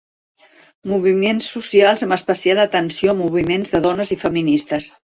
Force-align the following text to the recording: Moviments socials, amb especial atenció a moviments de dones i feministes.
Moviments 0.91 1.51
socials, 1.57 2.05
amb 2.07 2.17
especial 2.19 2.65
atenció 2.65 3.15
a 3.15 3.19
moviments 3.23 3.75
de 3.77 3.87
dones 3.89 4.19
i 4.19 4.23
feministes. 4.27 4.95